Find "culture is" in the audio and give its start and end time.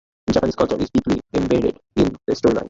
0.57-0.89